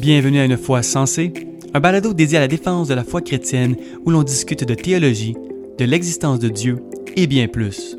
[0.00, 1.30] Bienvenue à Une foi sensée,
[1.74, 5.36] un balado dédié à la défense de la foi chrétienne où l'on discute de théologie,
[5.76, 6.78] de l'existence de Dieu
[7.16, 7.98] et bien plus.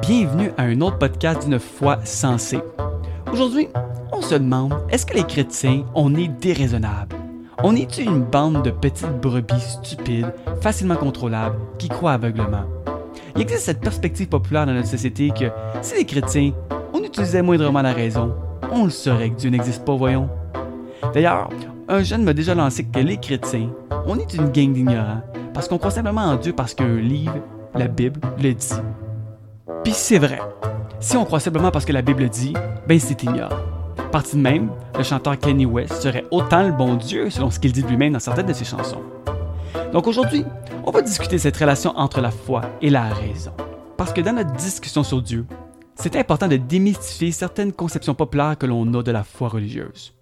[0.00, 2.60] Bienvenue à un autre podcast d'une foi sensée.
[3.30, 3.68] Aujourd'hui,
[4.10, 7.16] on se demande, est-ce que les chrétiens, on est déraisonnables?
[7.62, 10.32] On est-tu une bande de petites brebis stupides,
[10.62, 12.64] facilement contrôlables, qui croient aveuglement?
[13.36, 15.50] Il existe cette perspective populaire dans notre société que
[15.82, 16.52] si les chrétiens,
[17.10, 18.32] utilisait moindrement la raison,
[18.70, 20.28] on le saurait que Dieu n'existe pas, voyons.
[21.12, 21.48] D'ailleurs,
[21.88, 23.68] un jeune m'a déjà lancé que les chrétiens,
[24.06, 27.34] on est une gang d'ignorants, parce qu'on croit simplement en Dieu parce qu'un livre,
[27.74, 28.74] la Bible, le dit.
[29.82, 30.38] Puis c'est vrai.
[31.00, 32.54] Si on croit simplement parce que la Bible dit,
[32.86, 33.56] ben c'est ignorant.
[34.12, 37.72] Parti de même, le chanteur Kenny West serait autant le bon Dieu selon ce qu'il
[37.72, 39.02] dit de lui-même dans certaines de ses chansons.
[39.92, 40.44] Donc aujourd'hui,
[40.84, 43.52] on va discuter cette relation entre la foi et la raison.
[43.96, 45.44] Parce que dans notre discussion sur Dieu,
[46.02, 50.14] c'est important de démystifier certaines conceptions populaires que l'on a de la foi religieuse.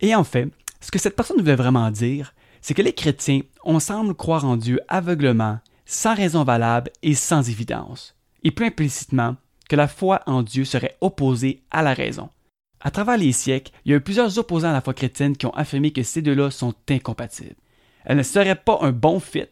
[0.00, 0.48] Et en fait,
[0.80, 2.32] ce que cette personne voulait vraiment dire,
[2.62, 7.50] c'est que les chrétiens, on semble croire en Dieu aveuglement, sans raison valable et sans
[7.50, 9.36] évidence, et plus implicitement
[9.68, 12.30] que la foi en Dieu serait opposée à la raison.
[12.80, 15.44] À travers les siècles, il y a eu plusieurs opposants à la foi chrétienne qui
[15.44, 17.56] ont affirmé que ces deux-là sont incompatibles.
[18.06, 19.44] Elles ne seraient pas un bon fit,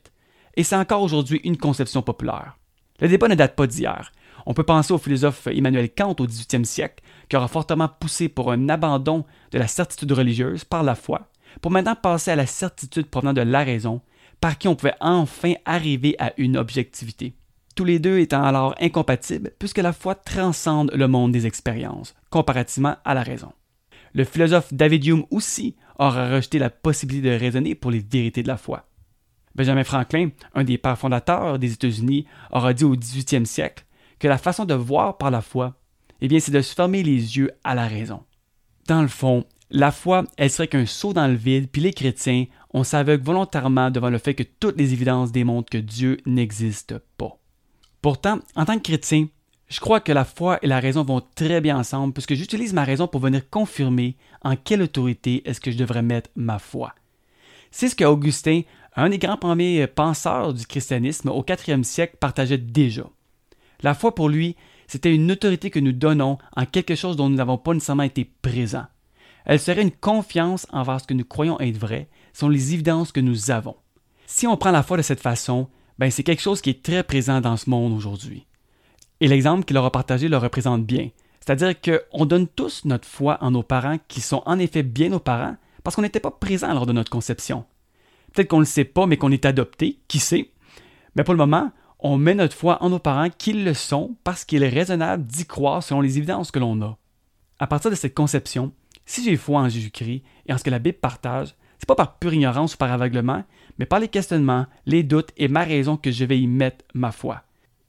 [0.56, 2.56] et c'est encore aujourd'hui une conception populaire.
[3.00, 4.10] Le débat ne date pas d'hier.
[4.46, 8.52] On peut penser au philosophe Emmanuel Kant au XVIIIe siècle, qui aura fortement poussé pour
[8.52, 11.28] un abandon de la certitude religieuse par la foi,
[11.60, 14.00] pour maintenant passer à la certitude provenant de la raison,
[14.40, 17.34] par qui on pouvait enfin arriver à une objectivité.
[17.76, 22.96] Tous les deux étant alors incompatibles, puisque la foi transcende le monde des expériences, comparativement
[23.04, 23.52] à la raison.
[24.12, 28.48] Le philosophe David Hume aussi aura rejeté la possibilité de raisonner pour les vérités de
[28.48, 28.86] la foi.
[29.54, 33.84] Benjamin Franklin, un des pères fondateurs des États-Unis, aura dit au 18e siècle
[34.20, 35.74] que la façon de voir par la foi,
[36.20, 38.22] eh bien, c'est de se fermer les yeux à la raison.
[38.86, 42.46] Dans le fond, la foi, elle serait qu'un saut dans le vide, puis les chrétiens,
[42.72, 47.38] on s'aveugle volontairement devant le fait que toutes les évidences démontrent que Dieu n'existe pas.
[48.02, 49.28] Pourtant, en tant que chrétien,
[49.68, 52.84] je crois que la foi et la raison vont très bien ensemble puisque j'utilise ma
[52.84, 56.92] raison pour venir confirmer en quelle autorité est-ce que je devrais mettre ma foi.
[57.70, 58.62] C'est ce que Augustin,
[58.96, 63.04] un des grands premiers penseurs du christianisme au IVe siècle, partageait déjà.
[63.82, 67.36] La foi pour lui, c'était une autorité que nous donnons en quelque chose dont nous
[67.36, 68.86] n'avons pas nécessairement été présents.
[69.44, 73.20] Elle serait une confiance envers ce que nous croyons être vrai, sont les évidences que
[73.20, 73.76] nous avons.
[74.26, 75.68] Si on prend la foi de cette façon,
[75.98, 78.46] ben c'est quelque chose qui est très présent dans ce monde aujourd'hui.
[79.20, 81.10] Et l'exemple qu'il aura partagé le représente bien.
[81.40, 85.20] C'est-à-dire qu'on donne tous notre foi en nos parents qui sont en effet bien nos
[85.20, 87.64] parents parce qu'on n'était pas présents lors de notre conception.
[88.32, 90.50] Peut-être qu'on ne le sait pas, mais qu'on est adopté, qui sait?
[91.16, 94.44] Mais pour le moment, on met notre foi en nos parents qui le sont parce
[94.44, 96.96] qu'il est raisonnable d'y croire selon les évidences que l'on a.
[97.58, 98.72] À partir de cette conception,
[99.04, 102.18] si j'ai foi en Jésus-Christ et en ce que la Bible partage, c'est pas par
[102.18, 103.44] pure ignorance ou par aveuglement,
[103.78, 107.12] mais par les questionnements, les doutes et ma raison que je vais y mettre ma
[107.12, 107.42] foi.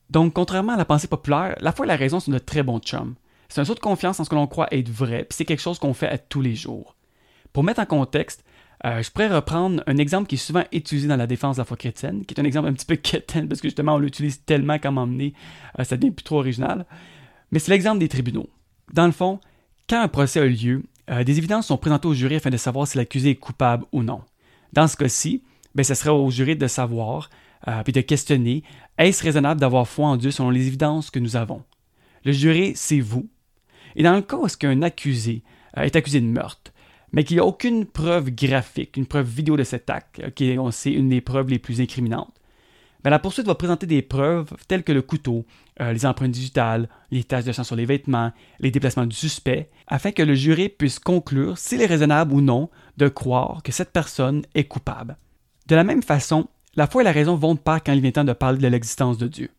[0.10, 2.80] Donc, contrairement à la pensée populaire, la foi et la raison sont de très bons
[2.80, 3.16] chums.
[3.48, 5.62] C'est un saut de confiance en ce que l'on croit être vrai, puis c'est quelque
[5.62, 6.96] chose qu'on fait à tous les jours.
[7.54, 8.44] Pour mettre en contexte,
[8.86, 11.66] euh, je pourrais reprendre un exemple qui est souvent utilisé dans la défense de la
[11.66, 14.44] foi chrétienne, qui est un exemple un petit peu quétaine, parce que justement on l'utilise
[14.44, 15.34] tellement qu'à m'emmener,
[15.80, 16.86] euh, ça devient plus trop original.
[17.52, 18.50] Mais c'est l'exemple des tribunaux.
[18.94, 19.40] Dans le fond,
[19.88, 22.88] quand un procès a lieu, euh, des évidences sont présentées au jury afin de savoir
[22.88, 24.22] si l'accusé est coupable ou non.
[24.74, 25.44] Dans ce cas-ci,
[25.76, 27.30] ben, ce serait au jury de savoir
[27.84, 28.64] puis de questionner
[28.98, 31.62] est-ce raisonnable d'avoir foi en Dieu selon les évidences que nous avons?
[32.26, 33.30] Le jury, c'est vous.
[33.96, 35.44] Et dans le cas où est-ce qu'un accusé
[35.76, 36.72] est accusé de meurtre,
[37.12, 40.58] mais qu'il n'y a aucune preuve graphique, une preuve vidéo de cet acte, qui est,
[40.58, 42.34] on sait, une des preuves les plus incriminantes,
[43.04, 45.46] ben, la poursuite va présenter des preuves telles que le couteau,
[45.82, 49.70] euh, les empreintes digitales, les taches de sang sur les vêtements, les déplacements du suspect,
[49.88, 53.92] afin que le jury puisse conclure s'il est raisonnable ou non de croire que cette
[53.92, 55.18] personne est coupable.
[55.68, 58.24] De la même façon, la foi et la raison vont de quand il vient temps
[58.24, 59.50] de parler de l'existence de Dieu.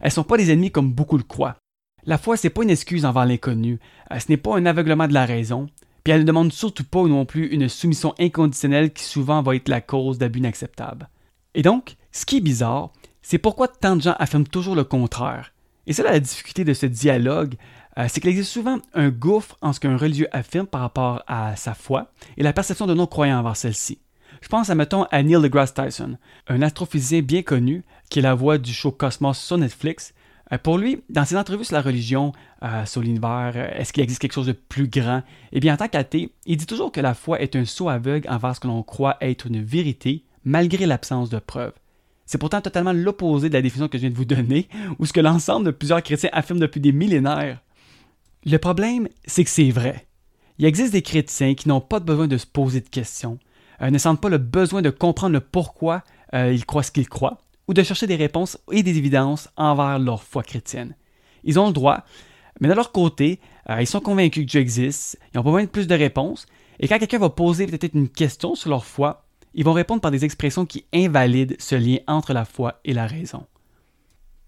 [0.00, 1.56] Elles ne sont pas des ennemis comme beaucoup le croient.
[2.04, 3.78] La foi, n'est pas une excuse envers l'inconnu,
[4.10, 5.68] euh, ce n'est pas un aveuglement de la raison,
[6.04, 9.68] puis elle ne demande surtout pas non plus une soumission inconditionnelle qui souvent va être
[9.68, 11.08] la cause d'abus inacceptables.
[11.54, 15.52] Et donc, ce qui est bizarre, c'est pourquoi tant de gens affirment toujours le contraire.
[15.86, 17.56] Et c'est là la difficulté de ce dialogue,
[17.98, 21.56] euh, c'est qu'il existe souvent un gouffre en ce qu'un religieux affirme par rapport à
[21.56, 23.98] sa foi et la perception de non-croyants envers celle-ci.
[24.40, 26.16] Je pense à, mettons, à Neil deGrasse Tyson,
[26.48, 30.14] un astrophysicien bien connu qui est la voix du show Cosmos sur Netflix.
[30.52, 32.32] Euh, pour lui, dans ses entrevues sur la religion,
[32.62, 35.22] euh, sur l'univers, euh, est-ce qu'il existe quelque chose de plus grand?
[35.52, 38.28] Eh bien, en tant qu'athée, il dit toujours que la foi est un saut aveugle
[38.28, 41.72] envers ce que l'on croit être une vérité, malgré l'absence de preuves.
[42.26, 44.68] C'est pourtant totalement l'opposé de la définition que je viens de vous donner,
[44.98, 47.60] ou ce que l'ensemble de plusieurs chrétiens affirment depuis des millénaires.
[48.44, 50.06] Le problème, c'est que c'est vrai.
[50.58, 53.38] Il existe des chrétiens qui n'ont pas besoin de se poser de questions,
[53.80, 56.02] ne sentent pas le besoin de comprendre le pourquoi
[56.32, 57.38] ils croient ce qu'ils croient,
[57.68, 60.96] ou de chercher des réponses et des évidences envers leur foi chrétienne.
[61.44, 62.04] Ils ont le droit,
[62.60, 65.68] mais de leur côté, euh, ils sont convaincus que Dieu existe, ils ont besoin de
[65.68, 66.46] plus de réponses,
[66.80, 70.10] et quand quelqu'un va poser peut-être une question sur leur foi, ils vont répondre par
[70.10, 73.46] des expressions qui invalident ce lien entre la foi et la raison.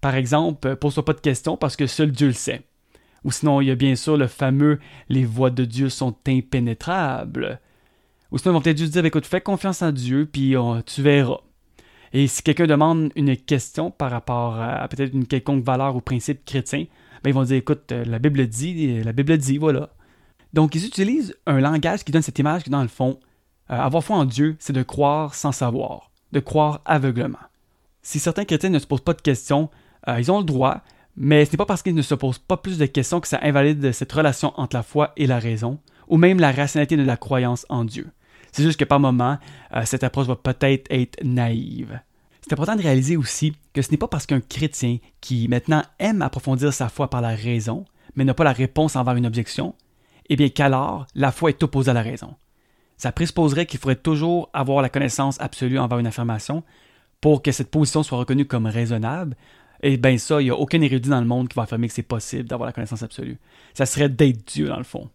[0.01, 2.63] Par exemple, pose-toi pas de questions parce que seul Dieu le sait.
[3.23, 4.79] Ou sinon, il y a bien sûr le fameux
[5.09, 7.59] Les voies de Dieu sont impénétrables.
[8.31, 11.39] Ou sinon, ils vont peut-être juste dire écoute, fais confiance en Dieu, puis tu verras.
[12.17, 16.45] Et si quelqu'un demande une question par rapport à peut-être une quelconque valeur ou principe
[16.45, 16.85] chrétien,
[17.21, 19.89] ben ils vont dire écoute, euh, la Bible dit, la Bible dit, voilà.
[20.53, 23.19] Donc, ils utilisent un langage qui donne cette image que, dans le fond,
[23.69, 27.37] euh, avoir foi en Dieu, c'est de croire sans savoir, de croire aveuglement.
[28.01, 29.69] Si certains chrétiens ne se posent pas de questions,
[30.07, 30.83] euh, ils ont le droit,
[31.17, 33.41] mais ce n'est pas parce qu'ils ne se posent pas plus de questions que ça
[33.41, 37.17] invalide cette relation entre la foi et la raison, ou même la rationalité de la
[37.17, 38.09] croyance en Dieu.
[38.55, 39.37] C'est juste que par moments,
[39.75, 41.99] euh, cette approche va peut-être être naïve.
[42.39, 46.21] C'est important de réaliser aussi que ce n'est pas parce qu'un chrétien qui maintenant aime
[46.21, 47.83] approfondir sa foi par la raison,
[48.15, 49.75] mais n'a pas la réponse envers une objection,
[50.29, 52.35] eh bien qu'alors la foi est opposée à la raison.
[52.95, 56.63] Ça présupposerait qu'il faudrait toujours avoir la connaissance absolue envers une affirmation
[57.19, 59.35] pour que cette position soit reconnue comme raisonnable,
[59.83, 61.93] et bien ça, il n'y a aucun érudit dans le monde qui va affirmer que
[61.93, 63.37] c'est possible d'avoir la connaissance absolue.
[63.73, 65.09] Ça serait d'être Dieu dans le fond.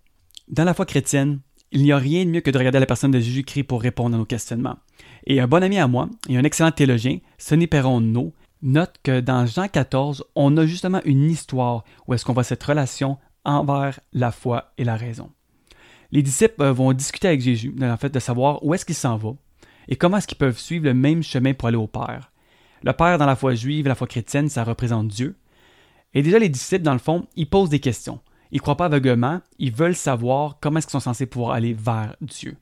[0.49, 1.41] Dans la foi chrétienne,
[1.73, 4.17] il n'y a rien de mieux que de regarder la personne de Jésus-Christ pour répondre
[4.17, 4.79] à nos questionnements.
[5.27, 8.33] Et un bon ami à moi, et un excellent théologien, Sonny Perron-No,
[8.63, 12.63] note que dans Jean 14, on a justement une histoire où est-ce qu'on voit cette
[12.63, 15.31] relation envers la foi et la raison.
[16.13, 19.17] Les disciples euh, vont discuter avec Jésus, en fait, de savoir où est-ce qu'il s'en
[19.17, 19.31] va
[19.89, 22.33] et comment est-ce qu'ils peuvent suivre le même chemin pour aller au Père.
[22.83, 25.37] Le Père dans la foi juive, la foi chrétienne, ça représente Dieu.
[26.15, 28.21] Et déjà, les disciples, dans le fond, ils posent des questions.
[28.53, 31.73] Ils ne croient pas aveuglement, ils veulent savoir comment est-ce qu'ils sont censés pouvoir aller
[31.73, 32.57] vers Dieu.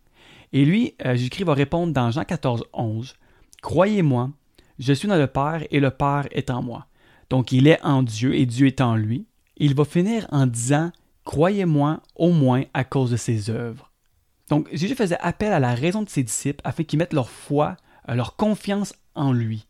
[0.53, 3.15] Et lui, euh, Jésus-Christ va répondre dans Jean 14, 11,
[3.63, 4.31] Croyez-moi,
[4.79, 6.87] je suis dans le Père et le Père est en moi.
[7.31, 9.27] Donc il est en Dieu et Dieu est en lui.
[9.57, 10.93] il va finir en disant,
[11.25, 13.91] Croyez-moi au moins à cause de ses œuvres.
[14.49, 17.77] Donc Jésus faisait appel à la raison de ses disciples afin qu'ils mettent leur foi,
[18.09, 19.67] euh, leur confiance en lui.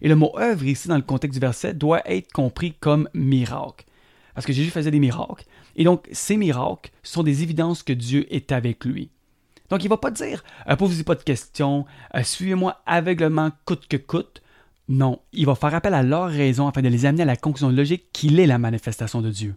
[0.00, 3.84] Et le mot œuvre ici, dans le contexte du verset, doit être compris comme miracle.
[4.34, 5.44] Parce que Jésus faisait des miracles.
[5.76, 9.10] Et donc, ces miracles sont des évidences que Dieu est avec lui.
[9.70, 13.86] Donc, il ne va pas dire euh, Posez pas de questions, euh, suivez-moi aveuglement coûte
[13.88, 14.42] que coûte.
[14.88, 17.70] Non, il va faire appel à leur raison afin de les amener à la conclusion
[17.70, 19.54] logique qu'il est la manifestation de Dieu.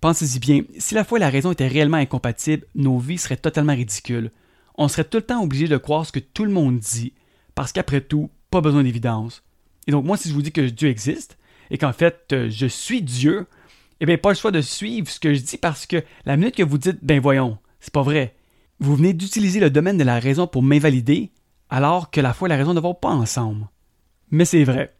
[0.00, 3.74] Pensez-y bien, si la foi et la raison étaient réellement incompatibles, nos vies seraient totalement
[3.74, 4.30] ridicules.
[4.76, 7.12] On serait tout le temps obligé de croire ce que tout le monde dit,
[7.54, 9.42] parce qu'après tout, pas besoin d'évidence.
[9.86, 11.36] Et donc moi, si je vous dis que Dieu existe,
[11.70, 13.46] et qu'en fait, euh, je suis Dieu,
[14.00, 16.56] eh bien, pas le choix de suivre ce que je dis parce que la minute
[16.56, 18.34] que vous dites, ben voyons, c'est pas vrai,
[18.78, 21.32] vous venez d'utiliser le domaine de la raison pour m'invalider,
[21.68, 23.68] alors que la foi et la raison ne vont pas ensemble.
[24.30, 24.94] Mais c'est vrai.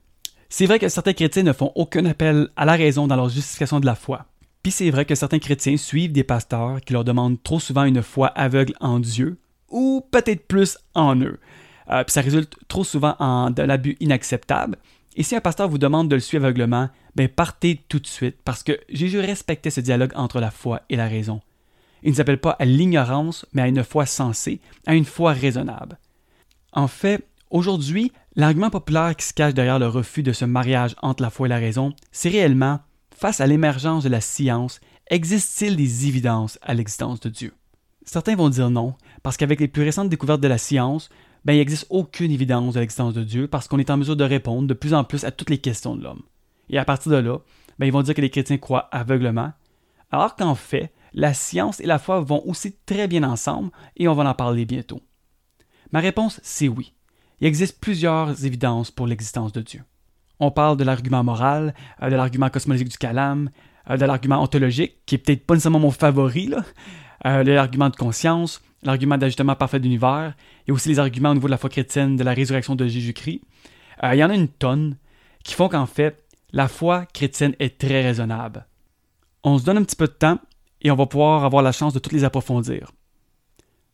[0.49, 3.81] C'est vrai que certains chrétiens ne font aucun appel à la raison dans leur justification
[3.81, 4.27] de la foi.
[4.63, 8.03] Puis c'est vrai que certains chrétiens suivent des pasteurs qui leur demandent trop souvent une
[8.03, 9.39] foi aveugle en Dieu,
[9.71, 11.39] ou peut-être plus en eux.
[11.91, 14.77] Euh, puis ça résulte trop souvent en de l'abus inacceptable.
[15.17, 18.37] Et si un pasteur vous demande de le suivre aveuglement, ben partez tout de suite,
[18.45, 21.41] parce que Jésus respectait ce dialogue entre la foi et la raison.
[22.03, 25.99] Il ne s'appelle pas à l'ignorance, mais à une foi sensée, à une foi raisonnable.
[26.73, 31.23] En fait, aujourd'hui, l'argument populaire qui se cache derrière le refus de ce mariage entre
[31.23, 32.81] la foi et la raison, c'est réellement,
[33.15, 37.53] face à l'émergence de la science, existe-t-il des évidences à l'existence de Dieu?
[38.05, 41.11] Certains vont dire non, parce qu'avec les plus récentes découvertes de la science,
[41.45, 44.25] ben, il n'existe aucune évidence de l'existence de Dieu parce qu'on est en mesure de
[44.25, 46.23] répondre de plus en plus à toutes les questions de l'homme.
[46.69, 47.39] Et à partir de là,
[47.79, 49.53] ben, ils vont dire que les chrétiens croient aveuglement,
[50.11, 54.15] alors qu'en fait, la science et la foi vont aussi très bien ensemble et on
[54.15, 55.01] va en parler bientôt.
[55.93, 56.93] Ma réponse, c'est oui.
[57.41, 59.83] Il existe plusieurs évidences pour l'existence de Dieu.
[60.39, 63.51] On parle de l'argument moral, euh, de l'argument cosmologique du calame,
[63.89, 66.53] euh, de l'argument ontologique, qui est peut-être pas nécessairement mon favori,
[67.27, 70.35] euh, de l'argument de conscience, l'argument d'ajustement parfait de l'univers,
[70.67, 73.43] et aussi les arguments au niveau de la foi chrétienne de la résurrection de Jésus-Christ.
[74.03, 74.97] Euh, il y en a une tonne
[75.45, 78.67] qui font qu'en fait, la foi chrétienne est très raisonnable.
[79.45, 80.39] On se donne un petit peu de temps
[80.83, 82.91] et on va pouvoir avoir la chance de toutes les approfondir.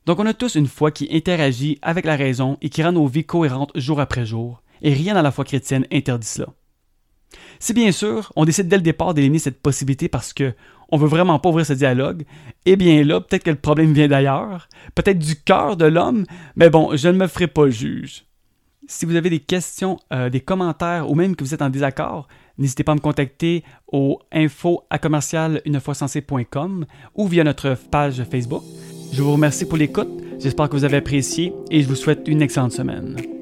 [0.06, 3.06] Donc on a tous une foi qui interagit avec la raison et qui rend nos
[3.06, 6.48] vies cohérentes jour après jour, et rien dans la foi chrétienne interdit cela.
[7.58, 10.54] Si bien sûr, on décide dès le départ d'éliminer cette possibilité parce que
[10.90, 12.24] on veut vraiment pas ouvrir ce dialogue,
[12.64, 16.24] eh bien là, peut-être que le problème vient d'ailleurs, peut-être du cœur de l'homme,
[16.54, 18.24] mais bon, je ne me ferai pas juge.
[18.88, 22.28] Si vous avez des questions, euh, des commentaires ou même que vous êtes en désaccord,
[22.58, 25.94] N'hésitez pas à me contacter au info à commercial une fois
[27.14, 28.62] ou via notre page Facebook.
[29.12, 30.08] Je vous remercie pour l'écoute.
[30.38, 33.35] J'espère que vous avez apprécié et je vous souhaite une excellente semaine.